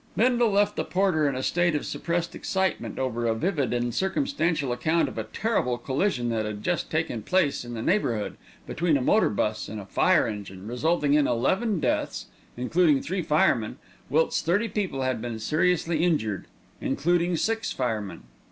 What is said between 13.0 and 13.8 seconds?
firemen,